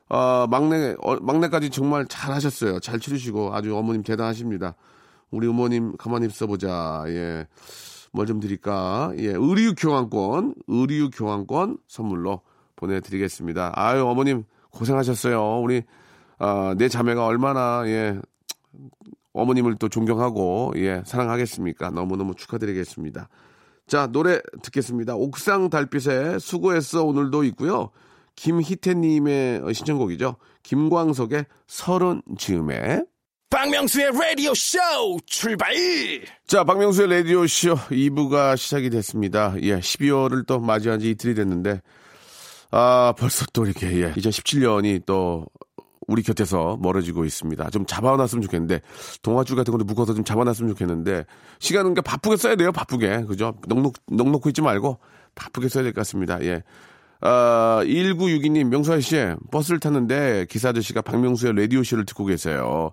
어, 0.09 0.47
막내, 0.49 0.95
어, 1.03 1.17
막내까지 1.21 1.71
정말 1.71 2.07
잘 2.07 2.33
하셨어요. 2.33 2.81
잘 2.81 2.99
치르시고, 2.99 3.55
아주 3.55 3.77
어머님 3.77 4.03
대단하십니다. 4.03 4.75
우리 5.31 5.47
어머님 5.47 5.97
가만히 5.97 6.27
있어보자. 6.27 7.05
예. 7.09 7.47
뭘 8.13 8.27
좀 8.27 8.41
드릴까? 8.41 9.13
예. 9.19 9.27
의류 9.29 9.75
교환권, 9.77 10.55
의류 10.67 11.11
교환권 11.11 11.79
선물로 11.89 12.41
보내드리겠습니다. 12.77 13.73
아유, 13.75 14.07
어머님 14.07 14.45
고생하셨어요. 14.71 15.61
우리, 15.61 15.83
아, 16.39 16.75
내 16.79 16.89
자매가 16.89 17.27
얼마나, 17.27 17.83
예. 17.87 18.19
어머님을 19.35 19.77
또 19.77 19.89
존경하고, 19.89 20.73
예, 20.77 21.03
사랑하겠습니까? 21.05 21.91
너무너무 21.91 22.35
축하드리겠습니다. 22.35 23.29
자, 23.87 24.07
노래 24.07 24.41
듣겠습니다. 24.63 25.15
옥상 25.17 25.71
달빛에 25.71 26.39
수고했어 26.39 27.05
오늘도 27.05 27.45
있고요. 27.45 27.91
김희태님의 28.39 29.63
신청곡이죠. 29.75 30.37
김광석의 30.63 31.45
서른 31.67 32.23
즈음에. 32.39 33.03
박명수의 33.51 34.11
라디오 34.13 34.53
쇼 34.55 34.79
출발! 35.27 35.73
자, 36.47 36.65
박명수의 36.65 37.09
라디오 37.09 37.47
쇼 37.47 37.75
2부가 37.75 38.57
시작이 38.57 38.91
됐습니다. 38.91 39.55
예, 39.63 39.79
12월을 39.79 40.47
또 40.47 40.61
맞이한 40.61 41.01
지 41.01 41.11
이틀이 41.11 41.35
됐는데, 41.35 41.81
아, 42.71 43.15
벌써 43.19 43.47
또 43.55 43.65
이렇게, 43.65 43.91
예, 44.03 44.13
2017년이 44.13 45.07
또 45.07 45.47
우리 46.07 46.23
곁에서 46.23 46.77
멀어지고 46.81 47.25
있습니다. 47.25 47.71
좀 47.71 47.87
잡아놨으면 47.87 48.43
좋겠는데, 48.43 48.83
동화줄 49.23 49.57
같은 49.57 49.73
것도 49.73 49.85
묶어서 49.85 50.13
좀 50.15 50.25
잡아놨으면 50.25 50.71
좋겠는데, 50.75 51.25
시간은 51.59 51.95
그러니까 51.95 52.03
바쁘게 52.03 52.37
써야 52.37 52.55
돼요, 52.55 52.71
바쁘게. 52.71 53.25
그죠? 53.25 53.55
넉넉, 53.67 53.95
넉넉고 54.13 54.51
있지 54.51 54.61
말고, 54.61 54.99
바쁘게 55.35 55.69
써야 55.71 55.83
될 55.85 55.93
것 55.95 56.01
같습니다. 56.01 56.43
예. 56.45 56.63
아, 57.21 57.81
1962님, 57.85 58.69
명수아 58.69 59.01
씨, 59.01 59.17
버스를 59.51 59.81
탔는데 59.81 60.47
기사 60.49 60.69
아저씨가 60.69 61.03
박명수의 61.03 61.57
라디오쇼를 61.57 62.05
듣고 62.07 62.25
계세요. 62.27 62.93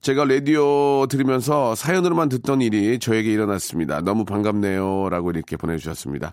제가 0.00 0.24
라디오 0.24 1.06
들으면서 1.06 1.74
사연으로만 1.74 2.28
듣던 2.30 2.62
일이 2.62 2.98
저에게 2.98 3.30
일어났습니다. 3.30 4.00
너무 4.00 4.24
반갑네요. 4.24 5.08
라고 5.10 5.30
이렇게 5.30 5.56
보내주셨습니다. 5.56 6.32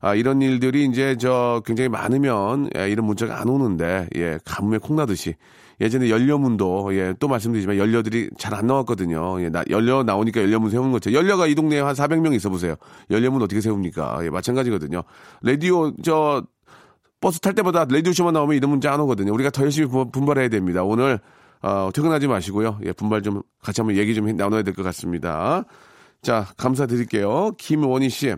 아, 0.00 0.14
이런 0.14 0.40
일들이 0.42 0.84
이제 0.84 1.16
저 1.18 1.60
굉장히 1.66 1.88
많으면 1.88 2.70
예, 2.76 2.88
이런 2.88 3.06
문자가 3.06 3.40
안 3.40 3.48
오는데, 3.48 4.06
예, 4.14 4.38
가뭄에 4.44 4.78
콩나듯이. 4.78 5.34
예전에 5.80 6.10
연료문도, 6.10 6.94
예, 6.96 7.14
또 7.18 7.26
말씀드리지만 7.28 7.78
연료들이 7.78 8.30
잘 8.38 8.54
안 8.54 8.66
나왔거든요. 8.66 9.42
예, 9.42 9.48
나, 9.48 9.64
연료 9.70 10.02
나오니까 10.04 10.42
연료문 10.42 10.70
세우는 10.70 10.92
거죠. 10.92 11.12
연료가 11.12 11.46
이 11.48 11.54
동네에 11.54 11.80
한 11.80 11.94
400명 11.94 12.34
있어 12.34 12.50
보세요. 12.50 12.76
연료문 13.10 13.42
어떻게 13.42 13.60
세웁니까? 13.60 14.20
예, 14.24 14.30
마찬가지거든요. 14.30 15.02
라디오, 15.42 15.92
저, 16.02 16.44
버스 17.20 17.40
탈 17.40 17.54
때마다 17.54 17.84
라디오쇼만 17.88 18.32
나오면 18.34 18.56
이런 18.56 18.70
문제 18.70 18.88
안 18.88 19.00
오거든요. 19.00 19.32
우리가 19.32 19.50
더 19.50 19.62
열심히 19.64 19.88
분- 19.88 20.10
분발해야 20.10 20.48
됩니다. 20.48 20.82
오늘 20.84 21.18
어, 21.60 21.90
퇴근하지 21.92 22.28
마시고요. 22.28 22.78
예, 22.84 22.92
분발 22.92 23.22
좀 23.22 23.42
같이 23.60 23.80
한번 23.80 23.96
얘기 23.96 24.14
좀 24.14 24.28
해- 24.28 24.32
나눠야 24.32 24.62
될 24.62 24.74
것 24.74 24.84
같습니다. 24.84 25.64
자, 26.22 26.46
감사드릴게요. 26.56 27.52
김원희 27.58 28.08
씨. 28.10 28.34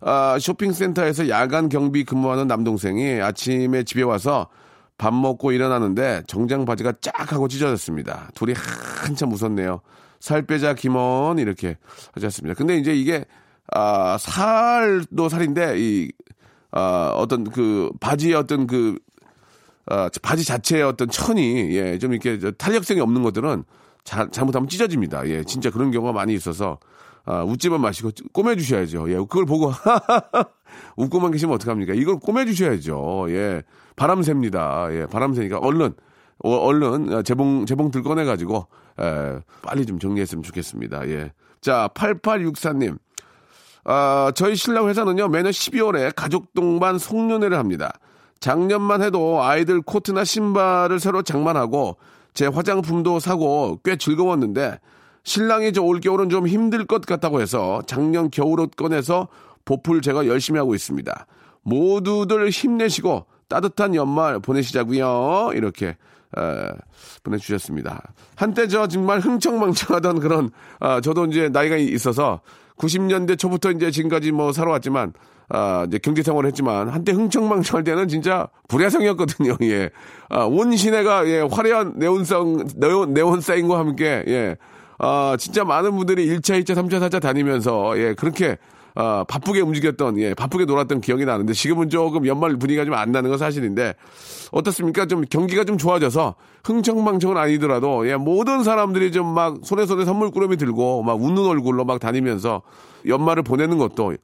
아, 0.00 0.36
쇼핑센터에서 0.40 1.28
야간 1.28 1.68
경비 1.68 2.04
근무하는 2.04 2.46
남동생이 2.48 3.20
아침에 3.20 3.84
집에 3.84 4.02
와서 4.02 4.48
밥 4.96 5.14
먹고 5.14 5.52
일어나는데 5.52 6.22
정장 6.26 6.64
바지가 6.64 6.94
쫙 7.00 7.32
하고 7.32 7.46
찢어졌습니다. 7.46 8.30
둘이 8.34 8.54
한참 8.56 9.32
웃었네요. 9.32 9.80
살 10.18 10.42
빼자 10.42 10.74
김원 10.74 11.38
이렇게 11.38 11.76
하셨습니다. 12.14 12.54
근데 12.54 12.76
이제 12.76 12.92
이게 12.94 13.24
아, 13.72 14.16
살도 14.18 15.28
살인데 15.28 15.74
이 15.78 16.10
아, 16.70 17.12
어떤 17.16 17.44
그 17.44 17.90
바지의 18.00 18.34
어떤 18.34 18.66
그 18.66 18.98
아, 19.86 20.10
바지 20.22 20.44
자체의 20.44 20.82
어떤 20.82 21.08
천이 21.08 21.74
예, 21.74 21.98
좀 21.98 22.12
이렇게 22.12 22.38
저 22.38 22.50
탄력성이 22.50 23.00
없는 23.00 23.22
것들은 23.22 23.64
자, 24.04 24.28
잘못하면 24.30 24.68
찢어집니다. 24.68 25.28
예, 25.28 25.44
진짜 25.44 25.70
그런 25.70 25.90
경우가 25.90 26.12
많이 26.12 26.34
있어서 26.34 26.78
아, 27.24 27.42
웃지만 27.42 27.80
마시고 27.80 28.10
꼬매 28.32 28.56
주셔야죠. 28.56 29.10
예, 29.10 29.16
그걸 29.16 29.44
보고 29.44 29.72
웃고만 30.96 31.30
계시면 31.30 31.54
어떡합니까? 31.54 31.94
이걸 31.94 32.18
꼬매 32.18 32.44
주셔야죠. 32.46 33.26
예. 33.30 33.62
바람 33.96 34.22
셉니다. 34.22 34.88
예, 34.92 35.06
바람 35.06 35.34
새니까 35.34 35.58
얼른 35.58 35.92
어, 36.44 36.50
얼른 36.50 37.24
재봉 37.24 37.66
재봉들 37.66 38.02
꺼내 38.02 38.24
가지고 38.24 38.68
에, 38.98 39.40
빨리 39.62 39.84
좀 39.84 39.98
정리했으면 39.98 40.42
좋겠습니다. 40.42 41.08
예. 41.08 41.32
자, 41.60 41.88
8864님. 41.94 42.98
아, 43.90 44.30
저희 44.34 44.54
신랑 44.54 44.86
회사는요, 44.90 45.28
매년 45.28 45.50
12월에 45.50 46.12
가족 46.14 46.52
동반 46.52 46.98
송년회를 46.98 47.56
합니다. 47.56 47.90
작년만 48.38 49.00
해도 49.00 49.42
아이들 49.42 49.80
코트나 49.80 50.24
신발을 50.24 51.00
새로 51.00 51.22
장만하고 51.22 51.96
제 52.34 52.46
화장품도 52.46 53.18
사고 53.18 53.80
꽤 53.82 53.96
즐거웠는데 53.96 54.78
신랑이 55.24 55.72
저 55.72 55.82
올겨울은 55.82 56.28
좀 56.28 56.46
힘들 56.46 56.84
것 56.84 57.06
같다고 57.06 57.40
해서 57.40 57.80
작년 57.86 58.30
겨울옷 58.30 58.76
꺼내서 58.76 59.28
보풀 59.64 60.02
제가 60.02 60.26
열심히 60.26 60.58
하고 60.58 60.74
있습니다. 60.74 61.26
모두들 61.62 62.50
힘내시고 62.50 63.24
따뜻한 63.48 63.94
연말 63.94 64.38
보내시자고요. 64.38 65.52
이렇게 65.54 65.96
에, 66.36 66.68
보내주셨습니다. 67.22 68.02
한때 68.36 68.68
저 68.68 68.86
정말 68.86 69.20
흥청망청하던 69.20 70.20
그런 70.20 70.50
아, 70.78 71.00
저도 71.00 71.24
이제 71.24 71.48
나이가 71.48 71.76
있어서 71.76 72.42
90년대 72.78 73.38
초부터 73.38 73.70
이제 73.72 73.90
지금까지 73.90 74.32
뭐 74.32 74.52
살아왔지만 74.52 75.12
아, 75.50 75.84
이제 75.88 75.98
경제 75.98 76.22
생활을 76.22 76.48
했지만 76.48 76.88
한때 76.88 77.12
흥청망청할 77.12 77.84
때는 77.84 78.08
진짜 78.08 78.48
불야성이었거든요. 78.68 79.56
예. 79.64 79.90
아, 80.28 80.44
온 80.44 80.76
시내가 80.76 81.26
예, 81.26 81.40
화려한 81.40 81.94
네온성 81.96 82.66
네온 82.76 83.14
네온 83.14 83.40
사인과 83.40 83.78
함께 83.78 84.24
예. 84.28 84.56
아, 84.98 85.36
진짜 85.38 85.64
많은 85.64 85.96
분들이 85.96 86.26
1차, 86.26 86.60
2차, 86.62 86.74
3차, 86.74 87.00
4차 87.08 87.20
다니면서 87.20 87.98
예, 87.98 88.14
그렇게 88.14 88.58
아, 88.94 89.24
바쁘게 89.28 89.60
움직였던, 89.60 90.18
예, 90.18 90.34
바쁘게 90.34 90.64
놀았던 90.64 91.00
기억이 91.00 91.24
나는데 91.24 91.52
지금은 91.52 91.88
조금 91.88 92.26
연말 92.26 92.56
분위기가 92.56 92.84
좀 92.84 92.94
안 92.94 93.12
나는 93.12 93.30
건 93.30 93.38
사실인데 93.38 93.94
어떻습니까? 94.50 95.06
좀 95.06 95.24
경기가 95.30 95.64
좀 95.64 95.78
좋아져서 95.78 96.34
흥청망청은 96.64 97.36
아니더라도 97.36 98.08
예, 98.08 98.16
모든 98.16 98.64
사람들이 98.64 99.12
좀 99.12 99.34
막 99.34 99.58
손에 99.62 99.86
손에 99.86 100.04
선물 100.04 100.30
꾸러미 100.30 100.56
들고 100.56 101.02
막 101.02 101.20
웃는 101.22 101.44
얼굴로 101.44 101.84
막 101.84 102.00
다니면서 102.00 102.62
연말을 103.06 103.42
보내는 103.44 103.78
것도 103.78 104.14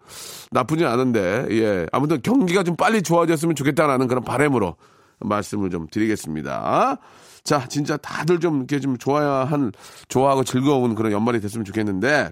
나쁘지 0.50 0.84
않은데 0.84 1.46
예, 1.50 1.86
아무튼 1.92 2.20
경기가 2.22 2.62
좀 2.62 2.74
빨리 2.76 3.02
좋아졌으면 3.02 3.54
좋겠다라는 3.54 4.08
그런 4.08 4.24
바람으로 4.24 4.76
말씀을 5.20 5.70
좀 5.70 5.86
드리겠습니다. 5.90 6.98
자, 7.44 7.68
진짜 7.68 7.96
다들 7.98 8.40
좀 8.40 8.56
이렇게 8.58 8.80
좀 8.80 8.96
좋아야 8.96 9.44
한, 9.44 9.70
좋아하고 10.08 10.44
즐거운 10.44 10.94
그런 10.94 11.12
연말이 11.12 11.40
됐으면 11.40 11.64
좋겠는데, 11.66 12.30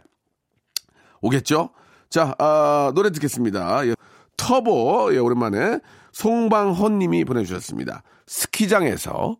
오겠죠? 1.20 1.68
자, 2.12 2.34
아, 2.38 2.92
노래 2.94 3.08
듣겠습니다. 3.10 3.86
예, 3.86 3.94
터보, 4.36 5.14
예, 5.14 5.18
오랜만에 5.18 5.78
송방헌 6.12 6.98
님이 6.98 7.24
보내주셨습니다. 7.24 8.02
스키장에서. 8.26 9.38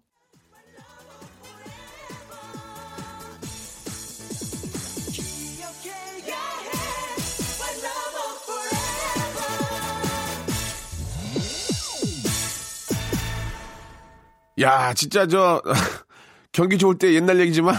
야, 14.60 14.94
진짜 14.94 15.26
저, 15.26 15.60
경기 16.52 16.78
좋을 16.78 16.96
때 16.96 17.12
옛날 17.12 17.38
얘기지만, 17.40 17.74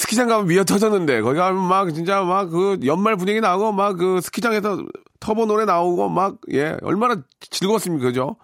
스키장 0.00 0.28
가면 0.28 0.46
미어 0.46 0.64
터졌는데, 0.64 1.20
거기 1.20 1.36
가면 1.38 1.62
막, 1.62 1.92
진짜 1.92 2.22
막 2.22 2.48
그 2.48 2.78
연말 2.86 3.16
분위기 3.16 3.38
나고, 3.40 3.70
막 3.72 3.96
그 3.98 4.20
스키장에서 4.22 4.78
터보 5.20 5.44
노래 5.44 5.66
나오고, 5.66 6.08
막, 6.08 6.38
예, 6.52 6.78
얼마나 6.80 7.16
즐거웠습니까, 7.50 8.06
그죠? 8.06 8.36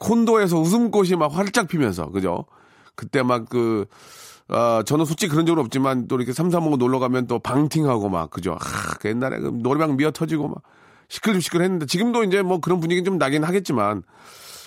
콘도에서 0.00 0.58
웃음꽃이 0.58 1.10
막 1.10 1.32
활짝 1.36 1.68
피면서, 1.68 2.10
그죠? 2.10 2.44
그때 2.96 3.22
막 3.22 3.48
그, 3.48 3.86
아, 4.48 4.82
저는 4.84 5.04
솔직히 5.04 5.30
그런 5.30 5.46
적은 5.46 5.62
없지만, 5.62 6.08
또 6.08 6.16
이렇게 6.16 6.32
삼삼오고 6.32 6.76
놀러 6.76 6.98
가면 6.98 7.28
또 7.28 7.38
방팅하고 7.38 8.08
막, 8.08 8.30
그죠? 8.30 8.54
아, 8.60 8.94
그 8.98 9.08
옛날에 9.08 9.38
그 9.38 9.52
노래방 9.62 9.96
미어 9.96 10.10
터지고 10.10 10.48
막, 10.48 10.56
시끌시끌 11.08 11.62
했는데, 11.62 11.86
지금도 11.86 12.24
이제 12.24 12.42
뭐 12.42 12.58
그런 12.58 12.80
분위기 12.80 13.04
좀 13.04 13.16
나긴 13.16 13.44
하겠지만, 13.44 14.02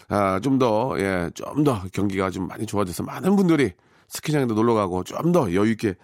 아, 0.07 0.39
좀 0.39 0.57
더, 0.57 0.95
예, 0.99 1.29
좀 1.35 1.65
더 1.65 1.81
경기가 1.91 2.29
좀 2.29 2.47
많이 2.47 2.65
좋아져서 2.65 3.03
많은 3.03 3.35
분들이 3.35 3.73
스키장에도 4.09 4.53
놀러 4.53 4.73
가고 4.73 5.03
좀 5.03 5.31
더 5.31 5.53
여유 5.53 5.71
있게 5.71 5.95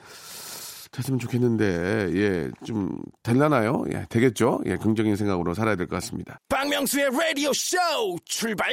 됐으면 0.91 1.19
좋겠는데, 1.19 2.11
예, 2.15 2.49
좀, 2.63 2.97
될라나요? 3.21 3.83
예, 3.91 4.05
되겠죠? 4.09 4.61
예, 4.65 4.77
긍정적인 4.77 5.17
생각으로 5.17 5.53
살아야 5.53 5.75
될 5.75 5.87
것 5.87 5.95
같습니다. 5.97 6.39
박명수의 6.47 7.09
라디오 7.11 7.51
쇼 7.51 7.75
출발! 8.23 8.69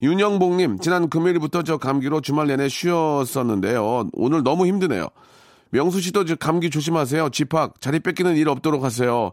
윤영복님, 0.00 0.78
지난 0.78 1.08
금요일부터 1.10 1.64
저 1.64 1.76
감기로 1.78 2.20
주말 2.20 2.46
내내 2.46 2.68
쉬었었는데요. 2.68 4.10
오늘 4.12 4.44
너무 4.44 4.66
힘드네요. 4.66 5.08
명수 5.70 6.00
씨도 6.00 6.24
저 6.24 6.36
감기 6.36 6.70
조심하세요. 6.70 7.30
집합, 7.30 7.80
자리 7.80 7.98
뺏기는 7.98 8.36
일 8.36 8.48
없도록 8.48 8.84
하세요. 8.84 9.32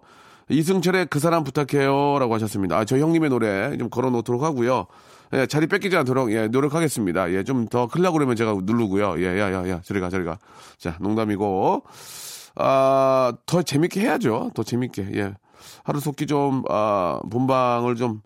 이승철의 0.50 1.08
그 1.12 1.20
사람 1.20 1.44
부탁해요. 1.44 2.18
라고 2.20 2.34
하셨습니다. 2.34 2.78
아, 2.78 2.86
저 2.86 2.98
형님의 2.98 3.30
노래 3.30 3.78
좀 3.78 3.90
걸어 3.92 4.10
놓도록 4.10 4.42
하고요. 4.42 4.88
예, 5.34 5.46
자리 5.46 5.68
뺏기지 5.68 5.96
않도록, 5.98 6.32
예, 6.32 6.48
노력하겠습니다. 6.48 7.32
예, 7.34 7.44
좀 7.44 7.68
더 7.68 7.88
클라고 7.88 8.14
그러면 8.14 8.36
제가 8.36 8.56
누르고요. 8.64 9.20
예, 9.20 9.40
야, 9.40 9.52
야, 9.52 9.70
야, 9.70 9.82
저리 9.84 10.00
가, 10.00 10.10
저리 10.10 10.24
가. 10.24 10.38
자, 10.78 10.98
농담이고. 11.02 11.84
아, 12.56 13.34
더 13.46 13.62
재밌게 13.62 14.00
해야죠. 14.02 14.52
더 14.56 14.64
재밌게, 14.64 15.10
예. 15.16 15.34
하루 15.84 16.00
속기 16.00 16.28
좀, 16.28 16.64
아, 16.70 17.20
본방을 17.30 17.96
좀 17.96 18.22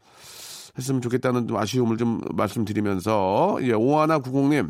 했으면 0.77 1.01
좋겠다는 1.01 1.47
좀 1.47 1.57
아쉬움을 1.57 1.97
좀 1.97 2.21
말씀드리면서, 2.33 3.57
예, 3.63 3.73
오하나 3.73 4.19
구공님. 4.19 4.69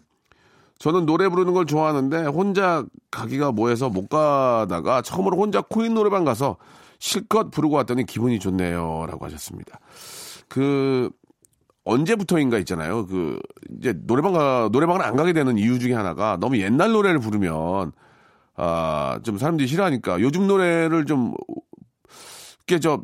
저는 0.79 1.05
노래 1.05 1.29
부르는 1.29 1.53
걸 1.53 1.67
좋아하는데 1.67 2.25
혼자 2.25 2.83
가기가 3.11 3.51
뭐해서 3.51 3.89
못 3.89 4.09
가다가 4.09 5.03
처음으로 5.03 5.37
혼자 5.37 5.61
코인 5.61 5.93
노래방 5.93 6.23
가서 6.25 6.57
실컷 6.97 7.51
부르고 7.51 7.75
왔더니 7.75 8.07
기분이 8.07 8.39
좋네요. 8.39 9.05
라고 9.07 9.25
하셨습니다. 9.25 9.79
그, 10.47 11.11
언제부터인가 11.85 12.57
있잖아요. 12.59 13.05
그, 13.07 13.39
이제 13.77 13.93
노래방 14.05 14.33
가, 14.33 14.69
노래방을 14.71 15.01
안 15.03 15.15
가게 15.15 15.33
되는 15.33 15.57
이유 15.57 15.79
중에 15.79 15.93
하나가 15.93 16.37
너무 16.39 16.57
옛날 16.59 16.91
노래를 16.91 17.19
부르면, 17.19 17.91
아, 18.55 19.19
좀 19.23 19.37
사람들이 19.37 19.67
싫어하니까 19.67 20.19
요즘 20.21 20.47
노래를 20.47 21.05
좀, 21.05 21.33
이렇게 22.67 22.79
저, 22.79 23.01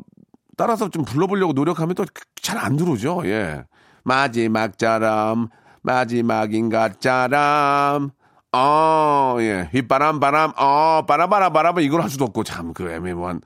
따라서 0.56 0.88
좀 0.90 1.04
불러보려고 1.04 1.52
노력하면 1.52 1.94
또 1.94 2.04
잘 2.42 2.58
안 2.58 2.76
들어오죠. 2.76 3.22
예. 3.26 3.64
마지막처럼, 4.04 5.48
마지막인가처럼, 5.82 8.10
어, 8.52 9.36
예. 9.40 9.68
휘파람, 9.72 10.20
바람, 10.20 10.52
어, 10.56 11.02
바라바라, 11.06 11.50
바라바 11.50 11.80
이걸 11.82 12.00
할 12.02 12.08
수도 12.08 12.24
없고, 12.24 12.44
참, 12.44 12.72
그 12.72 12.90
애매모한. 12.90 13.40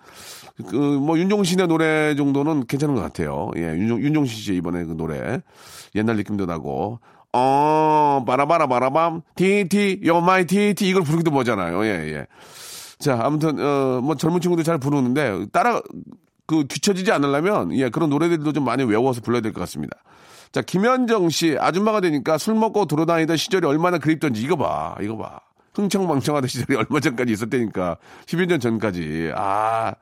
그, 0.69 0.77
뭐, 0.77 1.19
윤종신의 1.19 1.67
노래 1.69 2.15
정도는 2.15 2.67
괜찮은 2.67 2.95
것 2.95 3.01
같아요. 3.01 3.51
예, 3.57 3.63
윤종, 3.63 4.01
윤종신 4.03 4.39
씨 4.39 4.55
이번에 4.55 4.85
그 4.85 4.93
노래. 4.97 5.41
옛날 5.95 6.17
느낌도 6.17 6.47
나고. 6.47 7.01
어, 7.33 8.25
바라바라, 8.27 8.67
바라밤, 8.67 9.23
TT, 9.37 10.03
yo 10.05 10.21
my 10.21 10.45
TT, 10.47 10.87
이걸 10.89 11.03
부르기도 11.03 11.31
뭐잖아요. 11.31 11.85
예, 11.87 11.89
예. 12.15 12.27
자, 12.99 13.19
아무튼, 13.23 13.59
어, 13.59 14.01
뭐 14.03 14.15
젊은 14.17 14.41
친구들 14.41 14.65
잘 14.65 14.79
부르는데, 14.79 15.47
따라, 15.53 15.81
그, 16.47 16.67
뒤처지지 16.69 17.11
않으려면, 17.11 17.75
예, 17.77 17.89
그런 17.89 18.11
노래들도 18.11 18.53
좀 18.53 18.65
많이 18.65 18.85
외워서 18.85 19.23
불러야 19.23 19.41
될 19.41 19.53
것 19.53 19.61
같습니다. 19.61 19.97
자, 20.53 20.61
김현정 20.61 21.31
씨, 21.31 21.57
아줌마가 21.59 22.03
되니까 22.03 22.37
술 22.37 22.55
먹고 22.55 22.85
돌아다니던 22.85 23.39
시절이 23.39 23.67
얼마나 23.67 23.97
그립던지, 23.97 24.43
이거 24.43 24.57
봐, 24.57 24.95
이거 25.01 25.17
봐. 25.17 25.41
흥청망청하던 25.75 26.49
시절이 26.49 26.77
얼마 26.77 27.01
전까지 27.01 27.33
있었다니까. 27.33 27.99
10여 28.27 28.47
년 28.47 28.61
전까지. 28.61 29.33
아. 29.35 29.95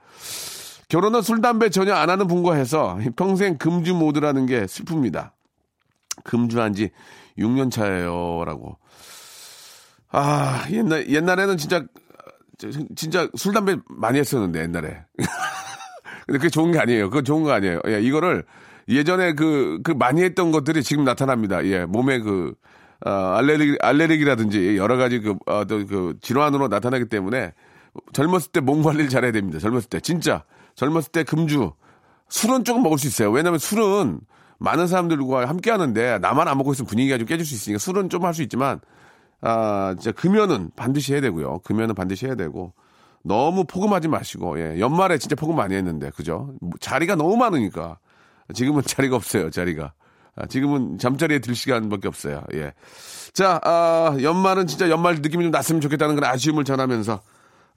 결혼은 0.89 1.23
술, 1.23 1.41
담배 1.41 1.71
전혀 1.71 1.95
안 1.95 2.11
하는 2.11 2.27
분과 2.27 2.55
해서 2.55 2.99
평생 3.15 3.57
금주 3.59 3.95
모드라는 3.95 4.47
게 4.47 4.63
슬픕니다. 4.67 5.31
금주한 6.25 6.75
지 6.75 6.91
6년 7.39 7.71
차예요. 7.71 8.45
라고. 8.45 8.77
아, 10.11 10.67
옛날, 10.71 11.09
옛날에는 11.09 11.57
진짜, 11.57 11.85
진짜 12.97 13.29
술, 13.37 13.55
담배 13.55 13.77
많이 13.89 14.19
했었는데, 14.19 14.63
옛날에. 14.63 15.05
근데 16.27 16.39
그게 16.39 16.49
좋은 16.49 16.73
게 16.73 16.81
아니에요. 16.81 17.09
그거 17.09 17.23
좋은 17.23 17.45
거 17.45 17.53
아니에요. 17.53 17.81
예, 17.87 18.01
이거를 18.01 18.45
예전에 18.89 19.35
그, 19.35 19.79
그 19.85 19.93
많이 19.93 20.25
했던 20.25 20.51
것들이 20.51 20.83
지금 20.83 21.05
나타납니다. 21.05 21.65
예, 21.65 21.85
몸에 21.85 22.19
그, 22.19 22.55
어, 23.05 23.11
알레르기, 23.11 23.79
알레르기라든지 23.81 24.77
여러 24.77 24.97
가지 24.97 25.21
그, 25.21 25.37
어, 25.47 25.65
그 25.67 26.17
질환으로 26.21 26.69
나타나기 26.69 27.07
때문에 27.07 27.53
젊었을 28.13 28.53
때 28.53 28.61
몸 28.61 28.83
관리를 28.83 29.09
잘해야 29.09 29.33
됩니다. 29.33 29.59
젊었을 29.59 29.89
때. 29.89 30.01
진짜. 30.01 30.45
젊었을 30.75 31.11
때 31.13 31.25
금주. 31.25 31.73
술은 32.29 32.65
조금 32.65 32.83
먹을 32.83 32.99
수 32.99 33.07
있어요. 33.07 33.31
왜냐면 33.31 33.59
술은 33.59 34.21
많은 34.59 34.87
사람들과 34.87 35.49
함께 35.49 35.71
하는데 35.71 36.19
나만 36.19 36.47
안 36.47 36.59
먹고 36.59 36.73
있으면 36.73 36.87
분위기가 36.87 37.17
좀 37.19 37.27
깨질 37.27 37.45
수 37.47 37.55
있으니까 37.55 37.79
술은 37.79 38.09
좀 38.11 38.25
할 38.25 38.35
수 38.35 38.43
있지만 38.43 38.81
아, 39.41 39.95
진짜 39.99 40.13
금연은 40.13 40.71
반드시 40.77 41.13
해야 41.15 41.21
되고요. 41.23 41.61
금연은 41.61 41.95
반드시 41.95 42.27
해야 42.27 42.35
되고 42.35 42.75
너무 43.25 43.65
포금하지 43.65 44.09
마시고 44.09 44.61
예. 44.61 44.79
연말에 44.79 45.19
진짜 45.19 45.35
포금 45.35 45.57
많이 45.57 45.75
했는데 45.75 46.11
그죠? 46.11 46.55
자리가 46.81 47.17
너무 47.17 47.37
많으니까 47.37 47.99
지금은 48.55 48.83
자리가 48.87 49.17
없어요. 49.17 49.51
자리가. 49.51 49.93
아, 50.37 50.47
지금은 50.47 50.99
잠자리에 50.99 51.41
들 51.41 51.55
시간밖에 51.55 52.09
없어요. 52.09 52.43
예. 52.55 52.73
자, 53.33 53.61
아, 53.63 54.17
연말은 54.21 54.67
진짜 54.67 54.89
연말 54.91 55.17
느낌이 55.17 55.45
좀 55.45 55.51
났으면 55.51 55.81
좋겠다는 55.81 56.15
그런 56.15 56.31
아쉬움을 56.31 56.65
전하면서 56.65 57.21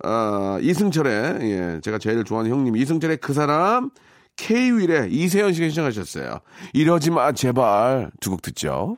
아, 0.04 0.58
이승철의 0.62 1.38
예, 1.42 1.80
제가 1.84 1.98
제일 1.98 2.24
좋아하는 2.24 2.52
형님 2.52 2.76
이승철의 2.78 3.18
그 3.18 3.34
사람 3.34 3.92
K-윌의 4.36 5.12
이세현 5.14 5.54
씨가 5.54 5.68
신청하셨어요. 5.70 6.40
이러지 6.74 7.12
마 7.12 7.32
제발 7.32 8.10
두 8.20 8.32
곡 8.32 8.42
듣죠. 8.42 8.98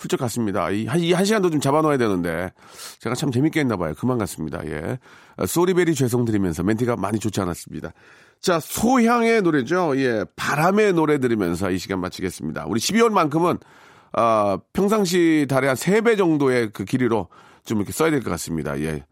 훌쩍 0.00 0.18
갔습니다. 0.18 0.70
이, 0.70 0.86
한, 0.86 0.98
이 1.00 1.12
한 1.12 1.24
시간도 1.24 1.50
좀 1.50 1.60
잡아놓아야 1.60 1.98
되는데, 1.98 2.52
제가 3.00 3.14
참 3.14 3.30
재밌게 3.30 3.60
했나 3.60 3.76
봐요. 3.76 3.94
그만 3.98 4.18
갔습니다. 4.18 4.60
예. 4.66 4.98
아, 5.36 5.46
소리베리 5.46 5.94
죄송드리면서 5.94 6.62
멘트가 6.62 6.96
많이 6.96 7.18
좋지 7.18 7.40
않았습니다. 7.40 7.92
자, 8.40 8.58
소향의 8.60 9.42
노래죠. 9.42 9.96
예. 9.98 10.24
바람의 10.36 10.94
노래 10.94 11.18
들으면서 11.18 11.70
이 11.70 11.78
시간 11.78 12.00
마치겠습니다. 12.00 12.64
우리 12.66 12.80
12월만큼은, 12.80 13.60
아, 14.12 14.58
평상시 14.72 15.46
달에 15.48 15.66
한 15.68 15.76
3배 15.76 16.16
정도의 16.16 16.70
그 16.72 16.84
길이로 16.84 17.28
좀 17.64 17.78
이렇게 17.78 17.92
써야 17.92 18.10
될 18.10 18.20
것 18.22 18.30
같습니다. 18.30 18.80
예. 18.80 19.04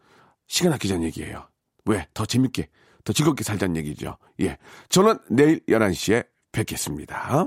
시간 0.46 0.72
아끼자는 0.72 1.02
얘기예요. 1.04 1.46
왜? 1.84 2.06
더 2.14 2.24
재밌게, 2.24 2.68
더 3.04 3.12
즐겁게 3.12 3.44
살자는 3.44 3.76
얘기죠. 3.76 4.16
예. 4.40 4.56
저는 4.88 5.18
내일 5.30 5.60
11시에 5.68 6.26
뵙겠습니다. 6.52 7.46